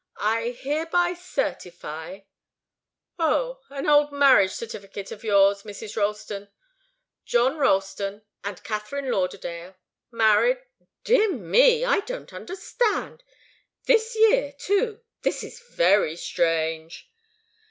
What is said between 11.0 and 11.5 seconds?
dear